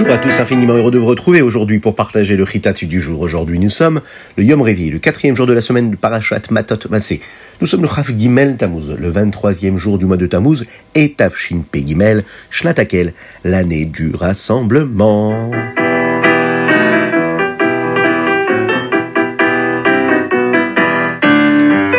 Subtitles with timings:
[0.00, 3.20] Bonjour à tous, infiniment heureux de vous retrouver aujourd'hui pour partager le Chitat du jour.
[3.20, 4.00] Aujourd'hui, nous sommes
[4.36, 7.20] le Yom Revi, le quatrième jour de la semaine de Parashat Matot Masé.
[7.60, 11.64] Nous sommes le Chaf Gimel Tammuz, le 23e jour du mois de Tammuz, et Tavshin
[11.68, 15.50] Pe Gimel, Shnatakel, l'année du rassemblement.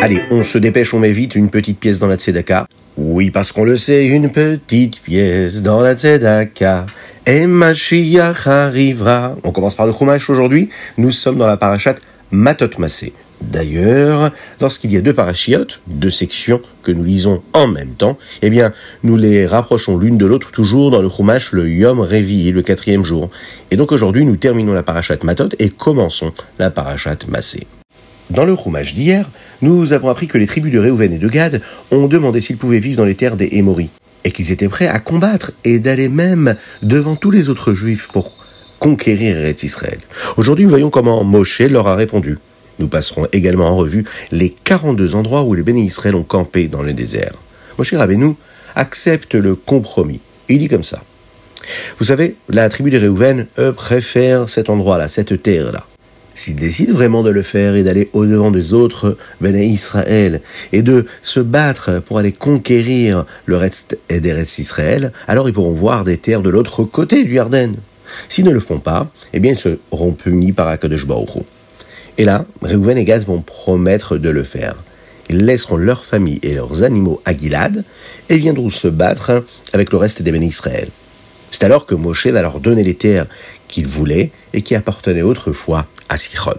[0.02, 2.66] Allez, on se dépêche, on met vite une petite pièce dans la tzedaka.
[2.96, 6.86] Oui, parce qu'on le sait, une petite pièce dans la tzedaka.
[7.32, 7.46] Et
[8.48, 9.36] arrivera.
[9.44, 10.70] On commence par le Chumash aujourd'hui.
[10.98, 11.94] Nous sommes dans la parachat
[12.32, 13.14] Matot Masé.
[13.40, 18.50] D'ailleurs, lorsqu'il y a deux parachiotes, deux sections que nous lisons en même temps, eh
[18.50, 18.74] bien,
[19.04, 23.04] nous les rapprochons l'une de l'autre toujours dans le Chumash, le Yom Revi, le quatrième
[23.04, 23.30] jour.
[23.70, 27.68] Et donc aujourd'hui, nous terminons la parachat Matot et commençons la parachat Masé.
[28.32, 29.30] Dans le Chumash d'hier,
[29.62, 32.80] nous avons appris que les tribus de Réhouven et de Gad ont demandé s'ils pouvaient
[32.80, 33.90] vivre dans les terres des Hémoris,
[34.24, 38.36] et qu'ils étaient prêts à combattre et d'aller même devant tous les autres juifs pour
[38.80, 40.00] conquérir Eretz Israël.
[40.38, 42.38] Aujourd'hui, nous voyons comment Moshe leur a répondu.
[42.80, 46.82] Nous passerons également en revue les 42 endroits où les bénis Israël ont campé dans
[46.82, 47.34] le désert.
[47.78, 48.36] Moshe Rabbeinu
[48.76, 50.22] accepte le compromis.
[50.48, 51.02] Il dit comme ça.
[52.00, 55.86] Vous savez, la tribu de Réhouven, eux, préfèrent cet endroit-là, cette terre-là
[56.34, 60.42] s'ils décident vraiment de le faire et d'aller au-devant des autres Béné Israël
[60.72, 65.72] et de se battre pour aller conquérir le reste des restes Israël, alors ils pourront
[65.72, 67.76] voir des terres de l'autre côté du Yarden.
[68.28, 71.30] S'ils ne le font pas, eh bien ils seront punis par Akadosh Baruch
[72.18, 74.76] Et là, Reuven et Gad vont promettre de le faire.
[75.30, 77.84] Ils laisseront leurs familles et leurs animaux à Gilad
[78.30, 80.90] et viendront se battre avec le reste des Béné Israël.
[81.52, 83.26] C'est alors que Moshe va leur donner les terres
[83.70, 86.56] qu'il voulait et qui appartenaient autrefois à Sichon.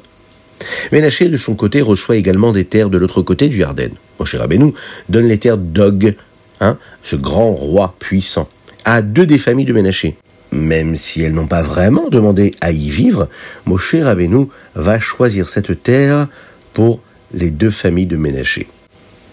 [0.93, 3.93] Ménaché, de son côté, reçoit également des terres de l'autre côté du Yarden.
[4.19, 4.73] Moshe Rabbeinu
[5.09, 6.15] donne les terres d'Og,
[6.61, 8.49] hein, ce grand roi puissant,
[8.85, 10.17] à deux des familles de Ménaché.
[10.53, 13.29] Même si elles n'ont pas vraiment demandé à y vivre,
[13.67, 16.29] Moshe Rabbeinu va choisir cette terre
[16.73, 17.01] pour
[17.33, 18.67] les deux familles de Ménaché.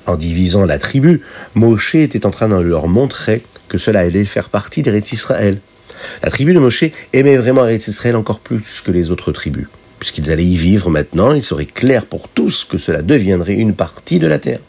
[0.06, 1.22] En divisant la tribu,
[1.54, 5.60] Moshe était en train de leur montrer que cela allait faire partie d'Eretz Israël.
[6.24, 9.68] La tribu de Moshe aimait vraiment Eretz Israël encore plus que les autres tribus.
[10.00, 14.20] Puisqu'ils allaient y vivre maintenant, il serait clair pour tous que cela deviendrait une partie
[14.20, 14.60] de la terre.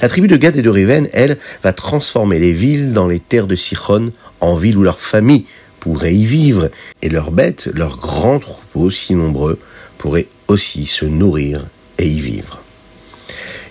[0.00, 3.46] La tribu de Gad et de Riven, elle, va transformer les villes dans les terres
[3.46, 5.46] de Sichon en villes où leurs familles
[5.80, 6.70] pourraient y vivre,
[7.00, 9.58] et leurs bêtes, leurs grands troupeaux si nombreux,
[9.98, 11.64] pourraient aussi se nourrir
[11.98, 12.62] et y vivre.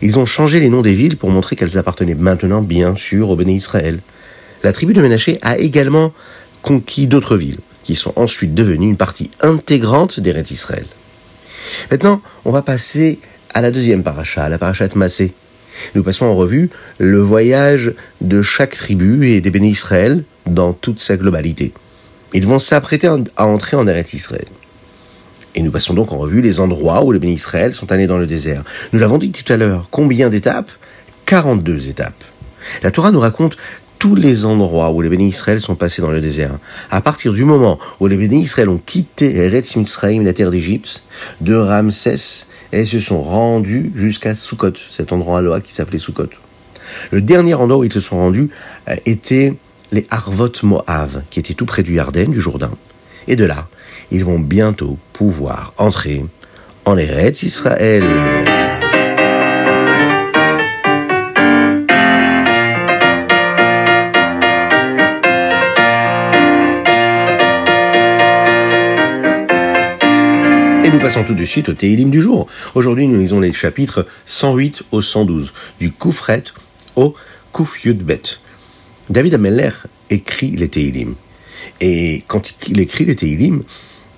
[0.01, 3.35] Ils ont changé les noms des villes pour montrer qu'elles appartenaient maintenant bien sûr au
[3.35, 3.99] béné Israël.
[4.63, 6.11] La tribu de Ménaché a également
[6.61, 10.85] conquis d'autres villes, qui sont ensuite devenues une partie intégrante des d'Eretz Israël.
[11.89, 13.19] Maintenant, on va passer
[13.53, 15.33] à la deuxième paracha, la paracha de Massé.
[15.95, 20.99] Nous passons en revue le voyage de chaque tribu et des béné Israël dans toute
[20.99, 21.73] sa globalité.
[22.33, 24.45] Ils vont s'apprêter à entrer en Eretz Israël.
[25.55, 28.17] Et nous passons donc en revue les endroits où les bénis Israël sont allés dans
[28.17, 28.63] le désert.
[28.93, 29.87] Nous l'avons dit tout à l'heure.
[29.91, 30.71] Combien d'étapes?
[31.25, 32.23] 42 étapes.
[32.83, 33.57] La Torah nous raconte
[34.01, 36.57] tous les endroits où les bénis Israël sont passés dans le désert.
[36.89, 41.03] À partir du moment où les bénis Israël ont quitté Eretz Mitzrayim, la terre d'Égypte,
[41.39, 46.29] de Ramsès, et se sont rendus jusqu'à Sukkot, cet endroit-là qui s'appelait Sukkot.
[47.11, 48.49] Le dernier endroit où ils se sont rendus
[48.89, 49.53] euh, était
[49.91, 52.71] les Harvot Moav, qui étaient tout près du Yarden, du Jourdain.
[53.27, 53.67] Et de là,
[54.09, 56.25] ils vont bientôt pouvoir entrer
[56.85, 58.03] en Eretz Israël.
[70.91, 72.47] Nous passons tout de suite au Teilim du jour.
[72.75, 76.43] Aujourd'hui, nous lisons les chapitres 108 au 112, du Koufret
[76.97, 77.15] au
[77.53, 78.21] Kouf Yudbet.
[79.09, 79.69] David Ameller
[80.09, 81.15] écrit les Teilim.
[81.79, 83.63] Et quand il écrit les Teilim,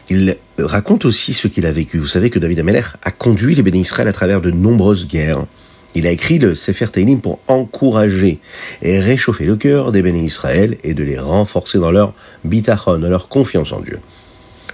[0.09, 1.99] il raconte aussi ce qu'il a vécu.
[1.99, 5.45] Vous savez que David Ameller a conduit les bénis Israël à travers de nombreuses guerres.
[5.93, 8.39] Il a écrit le Sefer Teilim pour encourager
[8.81, 13.27] et réchauffer le cœur des bénis Israël et de les renforcer dans leur bitachon, leur
[13.27, 13.99] confiance en Dieu.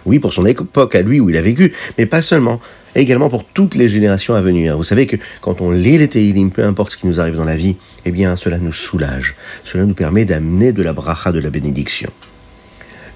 [0.05, 2.59] Oui, pour son époque à lui où il a vécu, mais pas seulement,
[2.95, 4.77] également pour toutes les générations à venir.
[4.77, 7.45] Vous savez que quand on lit les Teilim, peu importe ce qui nous arrive dans
[7.45, 7.75] la vie,
[8.05, 12.09] eh bien cela nous soulage, cela nous permet d'amener de la bracha, de la bénédiction.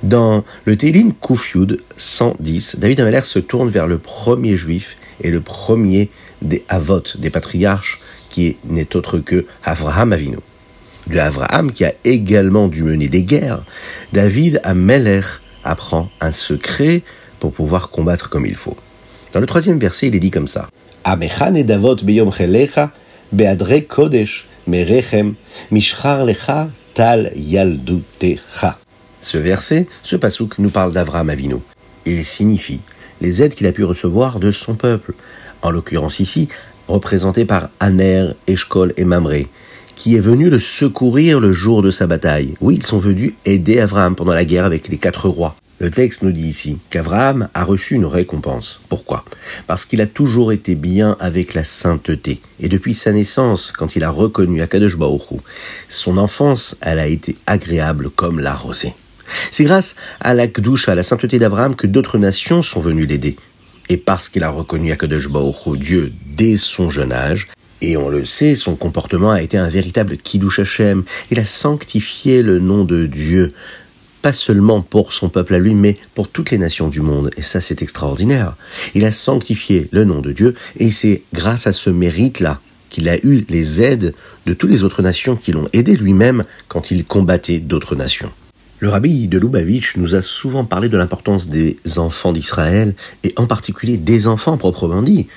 [0.03, 5.39] Dans le Télim Koufioud 110, David Ameller se tourne vers le premier juif et le
[5.39, 6.09] premier
[6.41, 10.37] des Avot, des patriarches, qui n'est autre que Avraham Avinu.
[11.07, 13.63] De Avraham qui a également dû mener des guerres,
[14.11, 15.21] David Ameller
[15.63, 17.03] apprend un secret
[17.39, 18.77] pour pouvoir combattre comme il faut.
[19.33, 20.67] Dans le troisième verset, il est dit comme ça.
[21.05, 22.31] Davot beyom
[23.31, 25.35] beadre kodesh, merechem,
[25.71, 28.77] mishchar lecha, tal yaldutecha.
[29.19, 31.55] Ce verset, ce pasouk, nous parle d'Avraham Avinu.
[32.05, 32.81] Il signifie
[33.21, 35.13] les aides qu'il a pu recevoir de son peuple,
[35.61, 36.49] en l'occurrence ici,
[36.87, 39.47] représenté par Aner, Eshkol et Mamré,
[39.95, 42.53] qui est venu le secourir le jour de sa bataille.
[42.61, 45.55] Oui, ils sont venus aider Abraham pendant la guerre avec les quatre rois.
[45.79, 48.79] Le texte nous dit ici qu'Abraham a reçu une récompense.
[48.87, 49.25] Pourquoi?
[49.67, 52.41] Parce qu'il a toujours été bien avec la sainteté.
[52.59, 55.41] Et depuis sa naissance, quand il a reconnu Akadosh Baruch
[55.89, 58.93] son enfance, elle a été agréable comme la rosée.
[59.51, 63.35] C'est grâce à la à la sainteté d'Abraham, que d'autres nations sont venues l'aider.
[63.89, 67.49] Et parce qu'il a reconnu Akadosh Baruch Dieu dès son jeune âge,
[67.83, 71.03] et on le sait, son comportement a été un véritable Kiddush Hashem.
[71.31, 73.51] Il a sanctifié le nom de Dieu,
[74.21, 77.29] pas seulement pour son peuple à lui, mais pour toutes les nations du monde.
[77.35, 78.55] Et ça, c'est extraordinaire.
[78.95, 83.17] Il a sanctifié le nom de Dieu, et c'est grâce à ce mérite-là qu'il a
[83.25, 84.13] eu les aides
[84.45, 88.31] de toutes les autres nations qui l'ont aidé lui-même quand il combattait d'autres nations.
[88.83, 93.45] Le rabbi de Lubavitch nous a souvent parlé de l'importance des enfants d'Israël, et en
[93.45, 95.27] particulier des enfants proprement dit.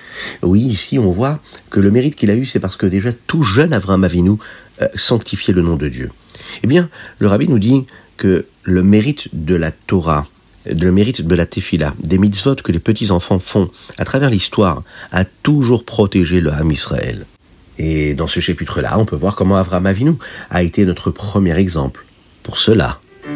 [0.43, 1.38] Oui, ici on voit
[1.70, 4.32] que le mérite qu'il a eu, c'est parce que déjà tout jeune Avram Avinu
[4.82, 6.10] euh, sanctifiait le nom de Dieu.
[6.64, 6.88] Eh bien,
[7.20, 10.26] le rabbi nous dit que le mérite de la Torah,
[10.64, 14.82] le mérite de la Tefila, des mitzvot que les petits-enfants font à travers l'histoire,
[15.12, 17.26] a toujours protégé le Ham Israël.
[17.78, 20.14] Et dans ce chapitre-là, on peut voir comment Avram Avinu
[20.50, 22.06] a été notre premier exemple.
[22.42, 23.32] Pour cela, Et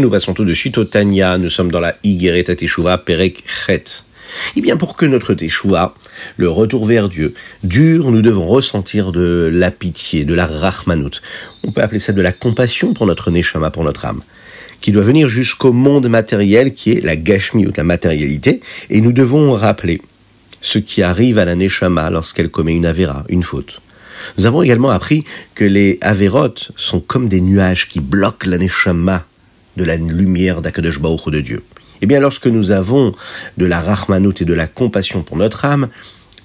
[0.00, 1.38] nous passons tout de suite au Tanya.
[1.38, 3.82] Nous sommes dans la Igeret Teshuvah Perek Chet.
[4.54, 5.92] Eh bien, pour que notre Teshuvah,
[6.36, 7.34] le retour vers Dieu,
[7.64, 11.20] dure, nous devons ressentir de la pitié, de la Rahmanout.
[11.64, 14.22] On peut appeler ça de la compassion pour notre Neshama, pour notre âme,
[14.80, 18.60] qui doit venir jusqu'au monde matériel qui est la Gashmi ou la matérialité.
[18.88, 20.00] Et nous devons rappeler
[20.62, 23.82] ce qui arrive à la Neshama lorsqu'elle commet une Avera, une faute.
[24.38, 25.24] Nous avons également appris
[25.54, 29.26] que les Avérotes sont comme des nuages qui bloquent la Neshama
[29.76, 31.62] de la lumière d'Akadosh de Dieu.
[32.00, 33.12] Eh bien, lorsque nous avons
[33.58, 35.88] de la Rahmanout et de la compassion pour notre âme,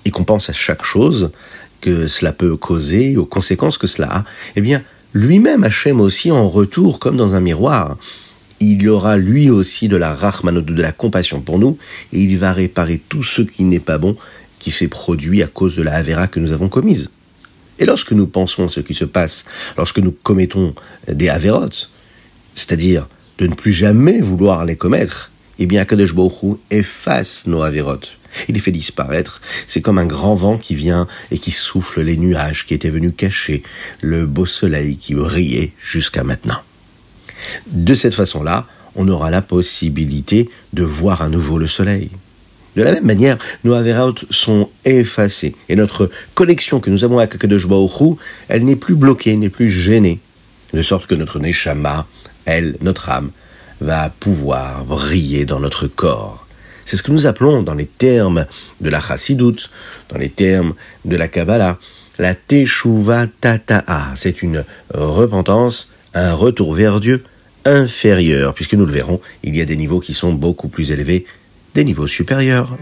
[0.06, 1.32] et qu'on pense à chaque chose
[1.82, 4.24] que cela peut causer, aux conséquences que cela a,
[4.56, 4.84] eh bien,
[5.14, 7.98] lui-même Hachem aussi en retour, comme dans un miroir,
[8.60, 11.78] il y aura lui aussi de la Rahmanout, de la compassion pour nous,
[12.14, 14.16] et il va réparer tout ce qui n'est pas bon,
[14.60, 17.12] qui s'est produit à cause de la Avera que nous avons commise.
[17.80, 19.46] Et lorsque nous pensons à ce qui se passe,
[19.78, 20.74] lorsque nous commettons
[21.08, 21.92] des Avérotes,
[22.56, 23.08] c'est-à-dire
[23.38, 28.18] de ne plus jamais vouloir les commettre, eh bien Kadosh Baruch efface nos avérotes.
[28.48, 29.42] Il les fait disparaître.
[29.66, 33.14] C'est comme un grand vent qui vient et qui souffle les nuages qui étaient venus
[33.16, 33.64] cacher
[34.02, 36.62] le beau soleil qui brillait jusqu'à maintenant.
[37.68, 38.66] De cette façon-là,
[38.96, 42.10] on aura la possibilité de voir à nouveau le soleil.
[42.76, 47.38] De la même manière, nos avérotes sont effacés et notre connexion que nous avons avec
[47.38, 48.18] Kadosh Baruch
[48.50, 50.20] elle n'est plus bloquée, n'est plus gênée,
[50.74, 52.06] de sorte que notre neshama
[52.46, 53.32] elle, notre âme,
[53.82, 56.46] va pouvoir briller dans notre corps.
[56.86, 58.46] C'est ce que nous appelons dans les termes
[58.80, 59.70] de la chassidoute,
[60.10, 60.74] dans les termes
[61.04, 61.80] de la Kabbalah,
[62.20, 64.14] la teshuva tata'a.
[64.16, 67.24] C'est une repentance, un retour vers Dieu
[68.56, 71.26] puisque nous le verrons, il y a des niveaux qui sont beaucoup plus élevés,
[71.76, 72.78] des niveaux supérieurs.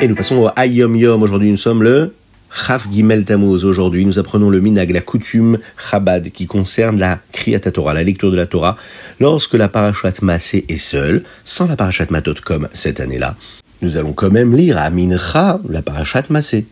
[0.00, 1.22] Et nous passons au Ayom Yom.
[1.22, 2.14] Aujourd'hui, nous sommes le
[2.54, 3.24] Chaf Gimel.
[3.64, 8.30] Aujourd'hui, nous apprenons le minag, la coutume Chabad, qui concerne la Kriyat Torah, la lecture
[8.30, 8.76] de la Torah,
[9.20, 13.36] lorsque la Parashat Massé est seule, sans la Parashat Matot comme cette année-là.
[13.80, 16.66] Nous allons quand même lire à Mincha la Parashat Massé.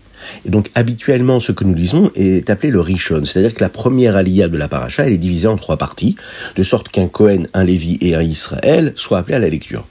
[0.45, 4.17] Et donc, habituellement, ce que nous lisons est appelé le Rishon, c'est-à-dire que la première
[4.17, 6.17] aliyah de la paracha, est divisée en trois parties,
[6.57, 9.85] de sorte qu'un Kohen, un Lévi et un Israël soient appelés à la lecture.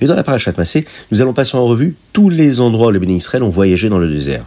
[0.00, 2.98] Et dans la parachat Massé, nous allons passer en revue tous les endroits où les
[2.98, 4.44] bénis Israël ont voyagé dans le désert.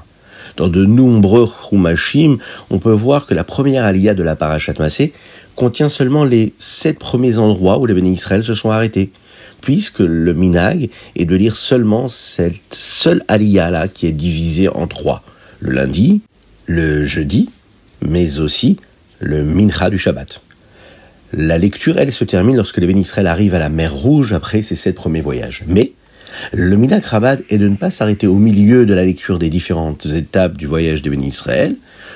[0.57, 2.37] Dans de nombreux Chumashim,
[2.69, 5.13] on peut voir que la première aliyah de la parachat Massé
[5.55, 9.11] contient seulement les sept premiers endroits où les bénis Israël se sont arrêtés.
[9.61, 14.87] Puisque le minag est de lire seulement cette seule aliyah là qui est divisée en
[14.87, 15.23] trois.
[15.59, 16.21] Le lundi,
[16.65, 17.49] le jeudi,
[18.01, 18.77] mais aussi
[19.19, 20.41] le mincha du Shabbat.
[21.33, 24.75] La lecture, elle, se termine lorsque les bénis arrivent à la mer Rouge après ces
[24.75, 25.63] sept premiers voyages.
[25.67, 25.91] Mais
[26.53, 30.05] le Minak Rabad est de ne pas s'arrêter au milieu de la lecture des différentes
[30.05, 31.37] étapes du voyage des bénis.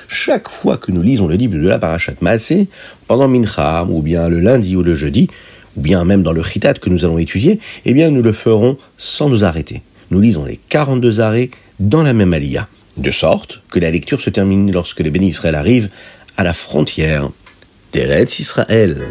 [0.08, 2.68] Chaque fois que nous lisons le livre de la Parashat Maasé,
[3.06, 5.28] pendant Mincha, ou bien le lundi ou le jeudi,
[5.76, 8.76] ou bien même dans le Chitat que nous allons étudier, eh bien nous le ferons
[8.96, 9.82] sans nous arrêter.
[10.10, 11.50] Nous lisons les 42 arrêts
[11.80, 15.54] dans la même alia, de sorte que la lecture se termine lorsque les bénis Israël
[15.54, 15.90] arrivent
[16.36, 17.30] à la frontière
[17.92, 19.02] d'Eretz Israël.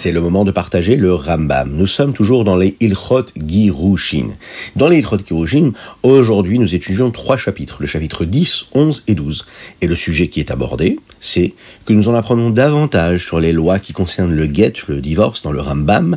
[0.00, 1.74] C'est le moment de partager le Rambam.
[1.76, 4.28] Nous sommes toujours dans les Ilchot Girushin.
[4.74, 9.44] Dans les Ilchot Girushin, aujourd'hui nous étudions trois chapitres, le chapitre 10, 11 et 12.
[9.82, 11.52] Et le sujet qui est abordé, c'est
[11.84, 15.52] que nous en apprenons davantage sur les lois qui concernent le get, le divorce dans
[15.52, 16.16] le Rambam.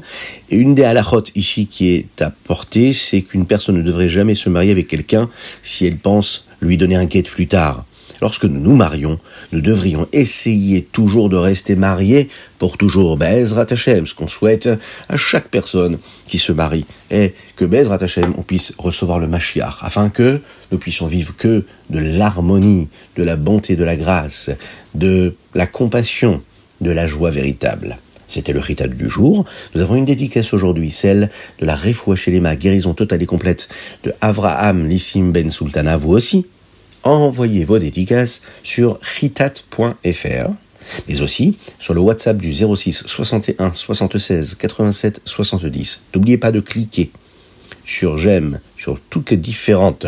[0.49, 4.47] Et une des halachot ici qui est apportée, c'est qu'une personne ne devrait jamais se
[4.47, 5.29] marier avec quelqu'un
[5.61, 7.83] si elle pense lui donner un get plus tard
[8.23, 9.19] lorsque nous nous marions,
[9.51, 13.17] nous devrions essayer toujours de rester mariés pour toujours.
[13.17, 14.69] Bezrat Hashem, ce qu'on souhaite
[15.09, 19.79] à chaque personne qui se marie, est que Bezrat Hashem, on puisse recevoir le Mashiach,
[19.81, 20.39] afin que
[20.71, 22.87] nous puissions vivre que de l'harmonie,
[23.17, 24.51] de la bonté, de la grâce,
[24.95, 26.41] de la compassion,
[26.79, 27.97] de la joie véritable.
[28.29, 29.43] C'était le ritat du jour.
[29.75, 33.67] Nous avons une dédicace aujourd'hui, celle de la Refoua Shelema, guérison totale et complète
[34.05, 36.45] de Avraham Lissim Ben Sultana, vous aussi
[37.03, 40.49] envoyez vos dédicaces sur chitat.fr,
[41.07, 46.03] mais aussi sur le WhatsApp du 06 61 76 87 70.
[46.13, 47.11] N'oubliez pas de cliquer
[47.85, 50.07] sur j'aime sur toutes les différentes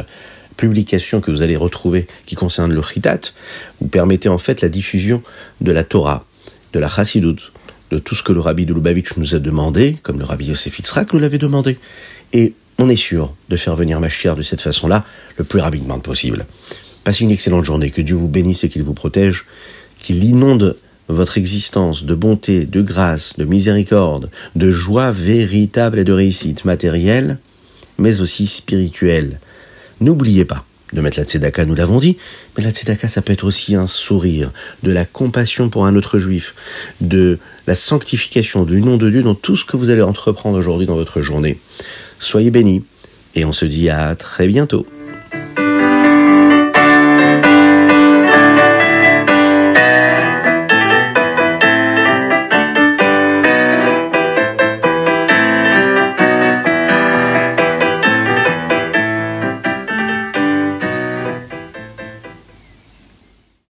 [0.58, 3.20] publications que vous allez retrouver qui concernent le chitat.
[3.82, 5.22] Vous permettez en fait la diffusion
[5.62, 6.26] de la Torah,
[6.74, 7.52] de la Chassidut,
[7.92, 10.80] de tout ce que le rabbi de Lubavitch nous a demandé, comme le rabbi Yosef
[10.80, 11.78] Yitzhak nous l'avait demandé.
[12.34, 15.06] Et on est sûr de faire venir Mashiach de cette façon-là
[15.38, 16.46] le plus rapidement possible.
[17.06, 19.46] Passez une excellente journée, que Dieu vous bénisse et qu'il vous protège,
[20.00, 20.76] qu'il inonde
[21.08, 27.38] votre existence de bonté, de grâce, de miséricorde, de joie véritable et de réussite matérielle,
[28.00, 29.40] mais aussi spirituelle.
[30.02, 32.18] N'oubliez pas de mettre la tzedaka, nous l'avons dit,
[32.58, 36.18] mais la tzedaka, ça peut être aussi un sourire, de la compassion pour un autre
[36.18, 36.56] juif,
[37.02, 40.88] de la sanctification du nom de Dieu dans tout ce que vous allez entreprendre aujourd'hui
[40.88, 41.60] dans votre journée.
[42.18, 42.84] Soyez bénis,
[43.36, 44.88] et on se dit à très bientôt.